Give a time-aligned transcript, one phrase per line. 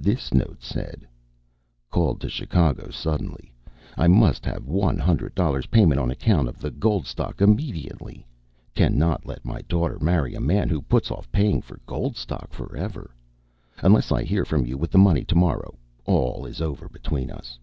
[0.00, 1.06] This note said:
[1.88, 3.52] Called to Chicago suddenly.
[3.96, 8.26] I must have one hundred dollars payment on account of the gold stock immediately.
[8.74, 13.14] Cannot let my daughter marry a man who puts off paying for gold stock forever.
[13.78, 17.56] Unless I hear from you with money to morrow, all is over between us.